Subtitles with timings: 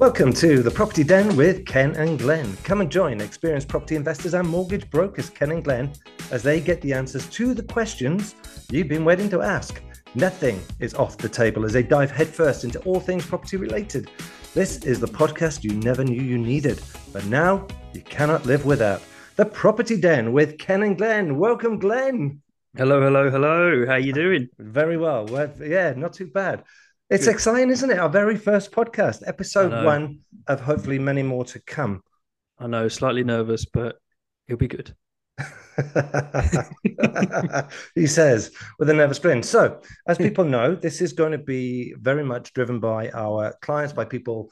[0.00, 2.56] Welcome to the Property Den with Ken and Glen.
[2.64, 5.92] Come and join experienced property investors and mortgage brokers, Ken and Glen,
[6.30, 8.34] as they get the answers to the questions
[8.70, 9.82] you've been waiting to ask.
[10.14, 14.10] Nothing is off the table as they dive headfirst into all things property related.
[14.54, 16.80] This is the podcast you never knew you needed,
[17.12, 19.02] but now you cannot live without.
[19.36, 21.36] The Property Den with Ken and Glen.
[21.36, 22.40] Welcome, Glen.
[22.74, 23.84] Hello, hello, hello.
[23.84, 24.48] How are you doing?
[24.58, 25.26] Very well.
[25.26, 26.64] well yeah, not too bad.
[27.10, 27.34] It's Good.
[27.34, 27.98] exciting, isn't it?
[27.98, 32.04] Our very first podcast, episode one of hopefully many more to come.
[32.56, 33.96] I know, slightly nervous, but
[34.46, 34.94] it'll be good.
[37.96, 39.42] he says with a nervous grin.
[39.42, 43.92] So, as people know, this is going to be very much driven by our clients,
[43.92, 44.48] by people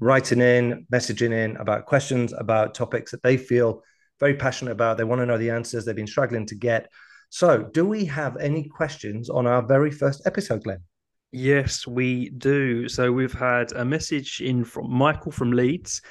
[0.00, 3.84] writing in, messaging in about questions about topics that they feel
[4.18, 4.96] very passionate about.
[4.96, 6.90] They want to know the answers they've been struggling to get.
[7.28, 10.80] So, do we have any questions on our very first episode, Glen?
[11.32, 12.88] Yes, we do.
[12.88, 16.02] So we've had a message in from Michael from Leeds.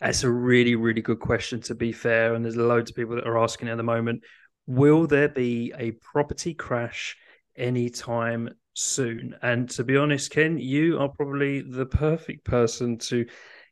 [0.00, 2.34] That's a really, really good question, to be fair.
[2.34, 4.22] And there's loads of people that are asking at the moment
[4.68, 7.16] Will there be a property crash
[7.54, 9.36] anytime soon?
[9.40, 13.26] And to be honest, Ken, you are probably the perfect person to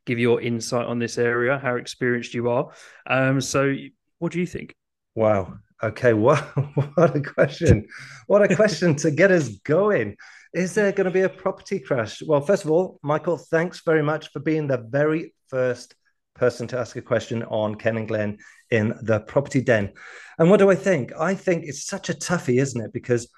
[0.07, 2.71] give your insight on this area, how experienced you are.
[3.09, 3.75] Um, so,
[4.21, 4.77] what do you think?
[5.17, 5.59] Wow.
[5.83, 6.13] Okay.
[6.13, 6.39] What,
[6.95, 7.89] what a question.
[8.29, 10.17] What a question to get us going.
[10.55, 12.23] Is there going to be a property crash?
[12.23, 15.97] Well, first of all, Michael, thanks very much for being the very first
[16.37, 18.39] person to ask a question on Ken and Glen
[18.71, 19.93] in the property den.
[20.39, 21.13] And what do I think?
[21.19, 22.93] I think it's such a toughie, isn't it?
[22.93, 23.29] Because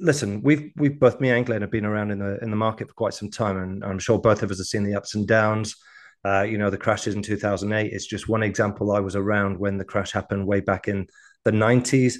[0.00, 2.88] listen, we've we've both me and Glen have been around in the in the market
[2.88, 5.28] for quite some time, and I'm sure both of us have seen the ups and
[5.28, 5.76] downs.
[6.24, 8.92] Uh, you know, the crashes in 2008 is just one example.
[8.92, 11.06] I was around when the crash happened way back in
[11.44, 12.14] the 90s.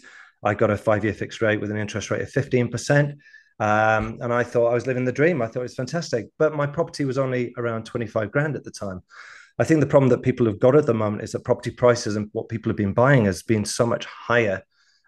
[0.44, 3.14] I got a five year fixed rate with an interest rate of 15%.
[3.60, 5.42] Um, and I thought I was living the dream.
[5.42, 6.28] I thought it was fantastic.
[6.38, 9.02] But my property was only around 25 grand at the time.
[9.58, 12.14] I think the problem that people have got at the moment is that property prices
[12.14, 14.62] and what people have been buying has been so much higher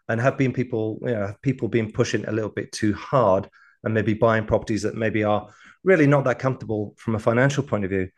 [0.08, 3.48] and have been people, you know, people been pushing a little bit too hard
[3.84, 5.48] and maybe buying properties that maybe are
[5.84, 8.08] really not that comfortable from a financial point of view.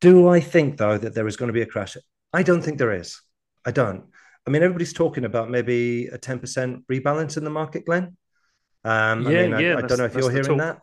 [0.00, 1.96] Do I think though that there is going to be a crash?
[2.32, 3.20] I don't think there is.
[3.64, 4.04] I don't.
[4.46, 8.16] I mean, everybody's talking about maybe a 10% rebalance in the market, Glen.
[8.84, 9.74] Um, yeah, I mean, yeah.
[9.74, 10.80] I, I don't know if you're hearing that.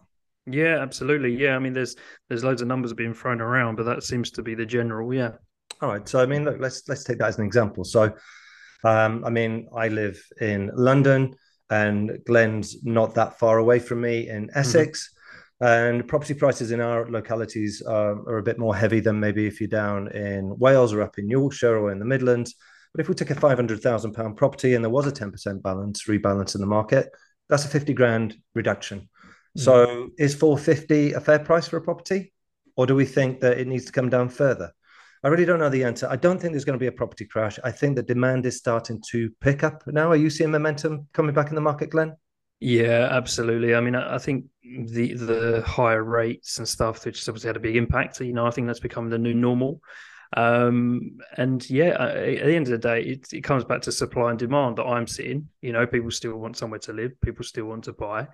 [0.48, 1.36] Yeah, absolutely.
[1.36, 1.96] Yeah, I mean, there's
[2.28, 5.14] there's loads of numbers being thrown around, but that seems to be the general.
[5.14, 5.34] Yeah.
[5.82, 6.08] All right.
[6.08, 7.84] So I mean, look, let's let's take that as an example.
[7.84, 8.14] So,
[8.84, 11.36] um, I mean, I live in London,
[11.70, 14.60] and Glen's not that far away from me in mm-hmm.
[14.60, 15.08] Essex.
[15.08, 15.18] Mm-hmm.
[15.64, 19.62] And property prices in our localities are, are a bit more heavy than maybe if
[19.62, 22.56] you're down in Wales or up in Yorkshire or in the Midlands.
[22.96, 25.30] But if we took a five hundred thousand pound property and there was a ten
[25.30, 27.12] percent balance rebalance in the market,
[27.52, 29.10] that's a 50 grand reduction.
[29.58, 29.62] Mm.
[29.62, 32.34] So is 450 a fair price for a property?
[32.78, 34.72] Or do we think that it needs to come down further?
[35.24, 36.08] I really don't know the answer.
[36.10, 37.60] I don't think there's going to be a property crash.
[37.64, 40.10] I think the demand is starting to pick up now.
[40.10, 42.16] Are you seeing momentum coming back in the market, Glen?
[42.62, 43.76] Yeah, absolutely.
[43.76, 47.76] I mean, I think the the higher rates and stuff, which obviously had a big
[47.76, 48.22] impact.
[48.22, 49.82] You know, I think that's become the new normal.
[50.36, 54.30] Um, and yeah, at the end of the day, it, it comes back to supply
[54.30, 55.50] and demand that I'm seeing.
[55.62, 58.28] You know, people still want somewhere to live, people still want to buy.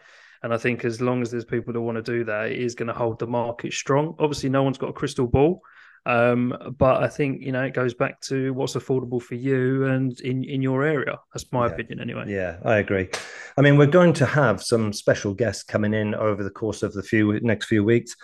[0.44, 2.76] And I think as long as there's people that want to do that, it is
[2.76, 4.16] going to hold the market strong.
[4.20, 5.62] Obviously, no one's got a crystal ball.
[6.06, 10.18] Um, but I think you know it goes back to what's affordable for you and
[10.22, 11.20] in in your area.
[11.34, 11.74] That's my yeah.
[11.74, 12.24] opinion, anyway.
[12.28, 13.10] Yeah, I agree.
[13.58, 16.94] I mean, we're going to have some special guests coming in over the course of
[16.94, 18.16] the few next few weeks.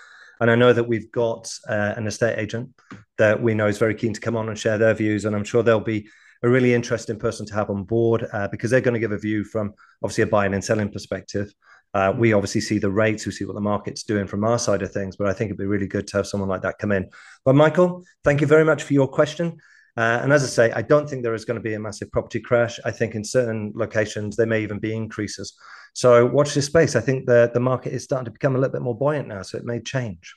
[0.43, 2.69] And I know that we've got uh, an estate agent
[3.17, 5.23] that we know is very keen to come on and share their views.
[5.23, 6.09] And I'm sure they'll be
[6.43, 9.17] a really interesting person to have on board uh, because they're going to give a
[9.17, 11.53] view from obviously a buying and selling perspective.
[11.93, 14.81] Uh, we obviously see the rates, we see what the market's doing from our side
[14.81, 16.91] of things, but I think it'd be really good to have someone like that come
[16.91, 17.09] in.
[17.45, 19.59] But Michael, thank you very much for your question.
[19.95, 22.11] Uh, and as I say, I don't think there is going to be a massive
[22.11, 22.79] property crash.
[22.83, 25.53] I think in certain locations there may even be increases.
[25.93, 26.95] So watch this space.
[26.95, 29.43] I think the, the market is starting to become a little bit more buoyant now,
[29.43, 30.35] so it may change.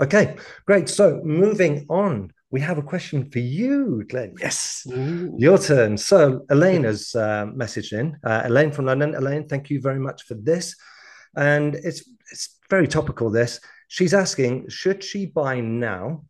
[0.00, 0.36] Okay,
[0.66, 0.88] great.
[0.88, 4.34] So moving on, we have a question for you, Glen.
[4.38, 5.34] Yes, Ooh.
[5.38, 5.96] your turn.
[5.96, 8.18] So Elaine has uh, messaged in.
[8.22, 9.14] Uh, Elaine from London.
[9.14, 10.76] Elaine, thank you very much for this.
[11.34, 13.30] And it's it's very topical.
[13.30, 13.58] This
[13.88, 16.24] she's asking, should she buy now,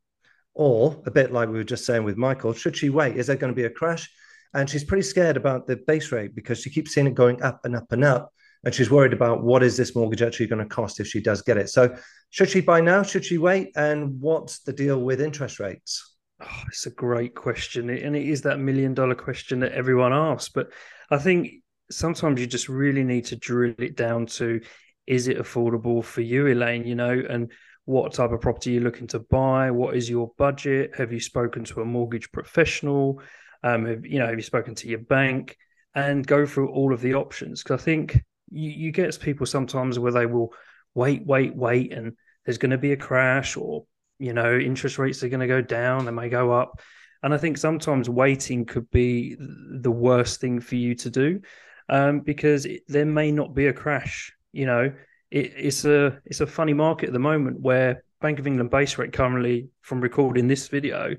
[0.54, 3.16] or a bit like we were just saying with Michael, should she wait?
[3.16, 4.10] Is there going to be a crash?
[4.54, 7.64] And she's pretty scared about the base rate because she keeps seeing it going up
[7.64, 8.32] and up and up.
[8.64, 11.42] And she's worried about what is this mortgage actually going to cost if she does
[11.42, 11.68] get it.
[11.68, 11.96] So,
[12.30, 13.02] should she buy now?
[13.02, 13.72] Should she wait?
[13.76, 16.16] And what's the deal with interest rates?
[16.40, 17.90] Oh, it's a great question.
[17.90, 20.50] And it is that million dollar question that everyone asks.
[20.50, 20.68] But
[21.10, 21.54] I think
[21.90, 24.60] sometimes you just really need to drill it down to
[25.06, 26.86] is it affordable for you, Elaine?
[26.86, 27.50] You know, and
[27.84, 31.64] what type of property you're looking to buy, what is your budget, have you spoken
[31.64, 33.20] to a mortgage professional,
[33.62, 35.56] um, have, you know, have you spoken to your bank,
[35.94, 37.62] and go through all of the options.
[37.62, 40.52] Because I think you, you get people sometimes where they will
[40.94, 42.12] wait, wait, wait, and
[42.44, 43.84] there's going to be a crash, or
[44.18, 46.80] you know, interest rates are going to go down, they may go up.
[47.22, 51.40] And I think sometimes waiting could be the worst thing for you to do
[51.88, 54.32] um, because it, there may not be a crash.
[54.52, 54.92] You know,
[55.32, 58.98] it, it's a it's a funny market at the moment where Bank of England base
[58.98, 61.16] rate currently, from recording this video,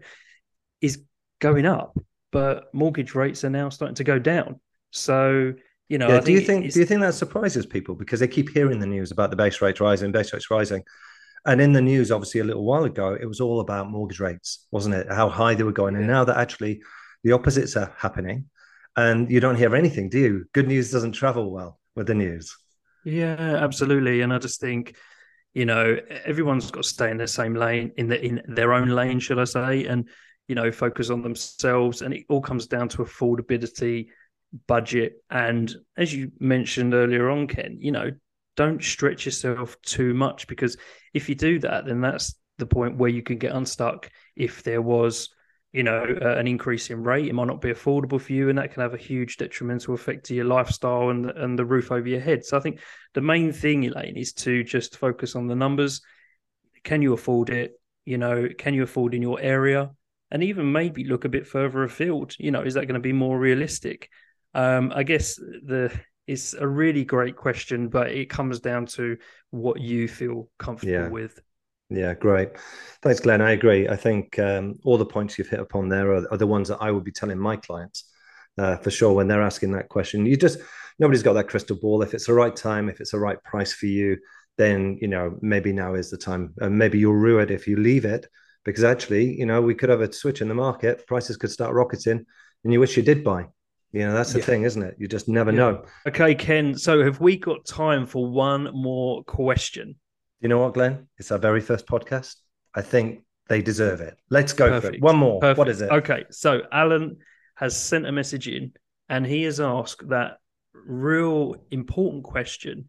[0.82, 1.04] is
[1.40, 1.98] going up,
[2.32, 4.60] but mortgage rates are now starting to go down.
[4.92, 5.54] So
[5.90, 8.50] you know, yeah, do you think do you think that surprises people because they keep
[8.50, 10.84] hearing the news about the base rate rising, base rates rising,
[11.46, 14.68] and in the news, obviously, a little while ago, it was all about mortgage rates,
[14.72, 15.08] wasn't it?
[15.10, 16.84] How high they were going, and now that actually
[17.24, 18.46] the opposites are happening,
[18.96, 20.46] and you don't hear anything, do you?
[20.54, 22.56] Good news doesn't travel well with the news.
[23.04, 24.22] Yeah, absolutely.
[24.22, 24.96] And I just think,
[25.54, 28.90] you know, everyone's got to stay in their same lane, in the in their own
[28.90, 30.08] lane, should I say, and
[30.48, 32.02] you know, focus on themselves.
[32.02, 34.08] And it all comes down to affordability,
[34.68, 38.12] budget, and as you mentioned earlier on, Ken, you know,
[38.56, 40.78] don't stretch yourself too much because
[41.14, 44.10] if you do that, then that's the point where you can get unstuck.
[44.36, 45.30] If there was
[45.74, 47.28] you know, uh, an increase in rate.
[47.28, 50.26] It might not be affordable for you, and that can have a huge detrimental effect
[50.28, 52.46] to your lifestyle and and the roof over your head.
[52.46, 52.80] So I think
[53.14, 56.02] the main thing, Elaine, is to just focus on the numbers.
[56.84, 57.74] Can you afford it?
[58.06, 59.90] You know, can you afford in your area?
[60.30, 62.36] And even maybe look a bit further afield.
[62.38, 64.10] You know, is that going to be more realistic?
[64.54, 65.92] Um, I guess the
[66.28, 69.18] it's a really great question, but it comes down to
[69.50, 71.10] what you feel comfortable yeah.
[71.10, 71.40] with.
[71.94, 72.50] Yeah, great.
[73.02, 73.42] Thanks, Glen.
[73.42, 73.88] I agree.
[73.88, 76.80] I think um, all the points you've hit upon there are, are, the ones that
[76.82, 78.06] I would be telling my clients
[78.58, 80.26] uh, for sure when they're asking that question.
[80.26, 80.60] You just
[80.98, 82.02] nobody's got that crystal ball.
[82.02, 84.18] If it's the right time, if it's the right price for you,
[84.58, 86.54] then you know maybe now is the time.
[86.58, 88.28] And maybe you'll rue it if you leave it
[88.64, 91.06] because actually, you know, we could have a switch in the market.
[91.06, 92.26] Prices could start rocketing,
[92.64, 93.46] and you wish you did buy.
[93.92, 94.46] You know, that's the yeah.
[94.46, 94.96] thing, isn't it?
[94.98, 95.58] You just never yeah.
[95.58, 95.86] know.
[96.08, 96.76] Okay, Ken.
[96.76, 99.96] So have we got time for one more question?
[100.44, 101.08] You know what, Glen?
[101.18, 102.36] It's our very first podcast.
[102.76, 104.18] I think they deserve it.
[104.30, 104.86] Let's go Perfect.
[104.86, 105.02] for it.
[105.02, 105.40] One more.
[105.40, 105.58] Perfect.
[105.58, 105.90] What is it?
[105.90, 106.26] Okay.
[106.32, 107.18] So Alan
[107.56, 108.74] has sent a message in
[109.08, 110.40] and he has asked that
[110.74, 112.86] real important question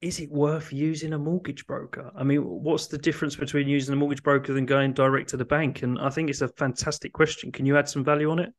[0.00, 2.10] is it worth using a mortgage broker?
[2.16, 5.44] I mean, what's the difference between using a mortgage broker than going direct to the
[5.44, 5.82] bank?
[5.82, 7.52] And I think it's a fantastic question.
[7.52, 8.50] Can you add some value on it?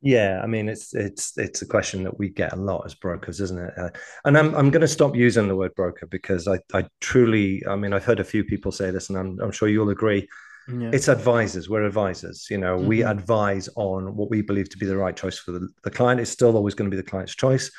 [0.00, 3.40] Yeah, I mean it's it's it's a question that we get a lot as brokers,
[3.40, 3.74] isn't it?
[3.76, 3.90] Uh,
[4.24, 7.74] and I'm I'm going to stop using the word broker because I I truly I
[7.74, 10.28] mean I've heard a few people say this, and I'm I'm sure you'll agree.
[10.68, 10.90] Yeah.
[10.92, 11.68] It's advisors.
[11.68, 12.46] We're advisors.
[12.48, 12.86] You know, mm-hmm.
[12.86, 16.20] we advise on what we believe to be the right choice for the, the client.
[16.20, 17.70] It's still always going to be the client's choice.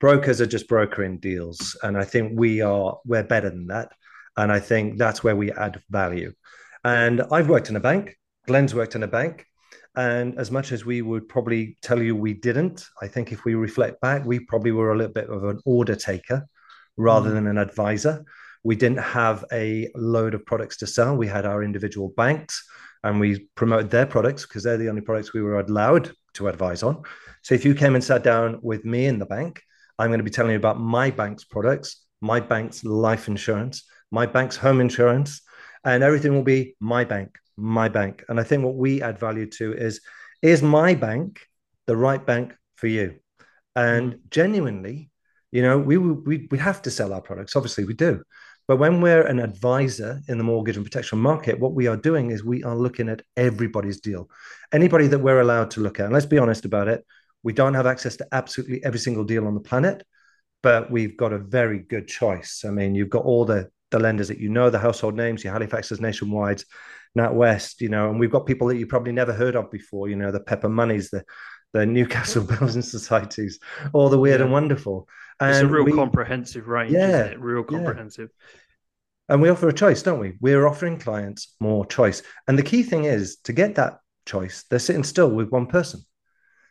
[0.00, 3.92] Brokers are just brokering deals, and I think we are we're better than that.
[4.36, 6.32] And I think that's where we add value.
[6.82, 8.16] And I've worked in a bank.
[8.46, 9.46] Glen's worked in a bank
[9.96, 13.54] and as much as we would probably tell you we didn't, I think if we
[13.54, 16.46] reflect back, we probably were a little bit of an order taker
[16.96, 17.34] rather mm.
[17.34, 18.24] than an advisor.
[18.62, 21.16] We didn't have a load of products to sell.
[21.16, 22.64] We had our individual banks
[23.02, 26.82] and we promoted their products because they're the only products we were allowed to advise
[26.82, 27.02] on.
[27.42, 29.62] So if you came and sat down with me in the bank,
[29.98, 34.26] I'm going to be telling you about my bank's products, my bank's life insurance, my
[34.26, 35.42] bank's home insurance,
[35.84, 38.24] and everything will be my bank my bank.
[38.28, 40.00] And I think what we add value to is
[40.42, 41.40] is my bank
[41.86, 43.16] the right bank for you?
[43.76, 44.18] And mm.
[44.30, 45.10] genuinely,
[45.52, 47.56] you know, we, we we have to sell our products.
[47.56, 48.22] Obviously, we do.
[48.66, 52.30] But when we're an advisor in the mortgage and protection market, what we are doing
[52.30, 54.30] is we are looking at everybody's deal,
[54.72, 56.04] anybody that we're allowed to look at.
[56.04, 57.04] And let's be honest about it,
[57.42, 60.06] we don't have access to absolutely every single deal on the planet,
[60.62, 62.64] but we've got a very good choice.
[62.64, 65.52] I mean, you've got all the the lenders that you know, the household names, your
[65.52, 66.62] Halifaxes, Nationwide,
[67.18, 70.16] NatWest, you know, and we've got people that you probably never heard of before, you
[70.16, 71.24] know, the Pepper Moneys, the
[71.72, 73.60] the Newcastle Building Societies,
[73.92, 74.44] all the weird yeah.
[74.44, 75.08] and wonderful.
[75.38, 78.30] And it's a real we, comprehensive range, yeah, Real comprehensive.
[78.32, 79.34] Yeah.
[79.34, 80.34] And we offer a choice, don't we?
[80.40, 82.22] We're offering clients more choice.
[82.48, 86.00] And the key thing is to get that choice, they're sitting still with one person.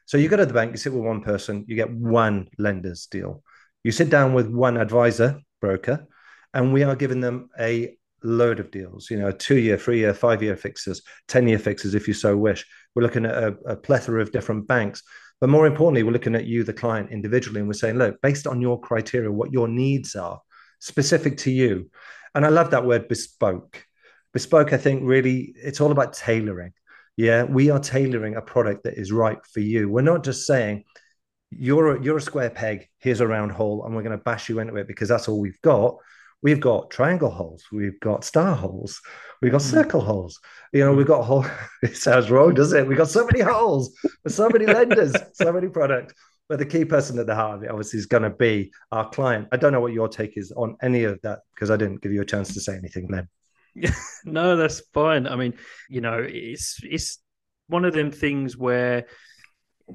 [0.06, 3.06] So you go to the bank, you sit with one person, you get one lender's
[3.06, 3.44] deal.
[3.84, 6.08] You sit down with one advisor, broker,
[6.54, 10.14] and we are giving them a load of deals, you know, two year, three year,
[10.14, 12.66] five year fixes, 10 year fixes, if you so wish.
[12.96, 15.04] We're looking at a, a, plethora of different banks.
[15.40, 18.46] But more importantly, we're looking at you, the client, individually, and we're saying, look, based
[18.46, 20.42] on your criteria, what your needs are
[20.80, 21.90] specific to you.
[22.36, 23.86] And I love that word bespoke.
[24.34, 26.74] Bespoke, I think, really, it's all about tailoring.
[27.16, 29.90] Yeah, we are tailoring a product that is right for you.
[29.90, 30.84] We're not just saying,
[31.52, 34.50] you're a, you're a square peg, here's a round hole, and we're going to bash
[34.50, 35.96] you into it because that's all we've got
[36.42, 39.02] we've got triangle holes, we've got star holes,
[39.42, 39.72] we've got Mm.
[39.72, 40.40] circle holes.
[40.74, 41.46] You know, we've got whole.
[41.84, 42.88] It sounds wrong, doesn't it?
[42.88, 43.94] We've got so many holes,
[44.28, 46.14] so many lenders, so many products.
[46.48, 49.08] But the key person at the heart of it, obviously, is going to be our
[49.10, 49.48] client.
[49.52, 52.12] I don't know what your take is on any of that because I didn't give
[52.12, 53.28] you a chance to say anything then.
[54.26, 55.28] no, that's fine.
[55.28, 55.54] I mean,
[55.90, 57.20] you know, it's it's
[57.68, 59.06] one of them things where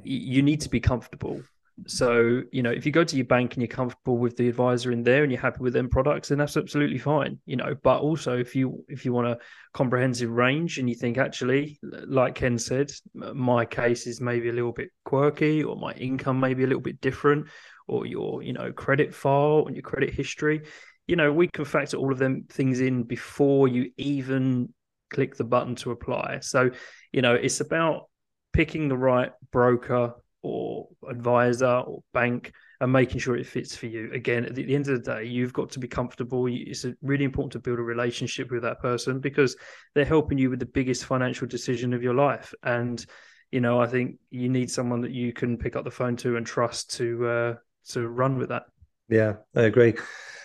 [0.04, 1.42] you need to be comfortable.
[1.86, 4.92] So, you know, if you go to your bank and you're comfortable with the advisor
[4.92, 7.38] in there and you're happy with them products, then that's absolutely fine.
[7.46, 9.38] You know, but also if you if you want a
[9.72, 14.72] comprehensive range and you think actually, like Ken said, my case is maybe a little
[14.72, 17.48] bit quirky or my income may be a little bit different,
[17.86, 20.62] or your, you know, credit file and your credit history,
[21.06, 24.72] you know, we can factor all of them things in before you even
[25.10, 26.38] click the button to apply.
[26.40, 26.70] So,
[27.12, 28.08] you know, it's about
[28.52, 30.14] picking the right broker
[30.44, 34.10] or advisor or bank and making sure it fits for you.
[34.12, 36.46] Again, at the end of the day, you've got to be comfortable.
[36.48, 39.56] It's really important to build a relationship with that person because
[39.94, 42.52] they're helping you with the biggest financial decision of your life.
[42.62, 43.04] And,
[43.50, 46.36] you know, I think you need someone that you can pick up the phone to
[46.36, 47.54] and trust to uh,
[47.88, 48.64] to run with that.
[49.08, 49.94] Yeah, I agree.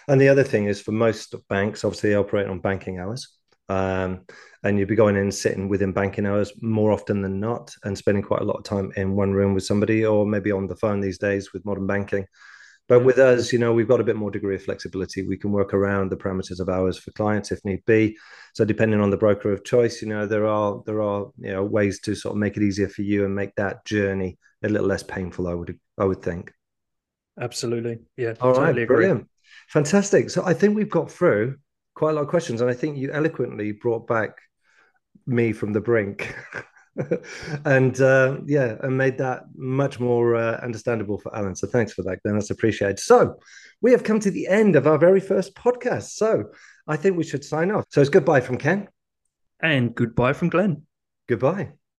[0.08, 3.28] And the other thing is for most banks, obviously they operate on banking hours.
[3.70, 4.22] Um,
[4.64, 8.24] and you'd be going in sitting within banking hours more often than not and spending
[8.24, 11.00] quite a lot of time in one room with somebody or maybe on the phone
[11.00, 12.26] these days with modern banking.
[12.90, 15.22] But with us, you know, we've got a bit more degree of flexibility.
[15.22, 18.18] We can work around the parameters of hours for clients if need be.
[18.56, 21.64] So depending on the broker of choice, you know, there are there are you know
[21.64, 24.88] ways to sort of make it easier for you and make that journey a little
[24.88, 25.48] less painful.
[25.48, 26.52] I would I would think.
[27.40, 28.34] Absolutely, yeah.
[28.42, 28.86] All totally right, agree.
[28.86, 29.30] brilliant,
[29.68, 30.32] fantastic.
[30.32, 31.58] So I think we've got through
[32.00, 34.38] quite a lot of questions, and I think you eloquently brought back
[35.28, 36.34] me from the brink.
[37.66, 41.58] and uh, yeah, and made that much more uh, understandable for Alan.
[41.58, 42.36] So thanks for that, Glen.
[42.36, 43.00] That's appreciated.
[43.00, 43.38] So
[43.82, 46.12] we have come to the end of our very first podcast.
[46.12, 46.46] So
[46.88, 47.84] I think we should sign off.
[47.90, 48.88] So it's goodbye from Ken.
[49.60, 50.84] And goodbye from Glen.
[51.28, 51.79] Goodbye.